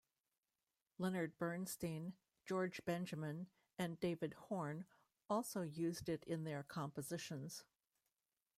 Leonard 0.97 1.37
Bernstein, 1.37 2.13
George 2.47 2.81
Benjamin 2.85 3.45
and 3.77 3.99
David 3.99 4.33
Horne 4.33 4.85
also 5.29 5.61
used 5.61 6.09
it 6.09 6.23
in 6.23 6.43
their 6.43 6.63
compositions. 6.63 7.63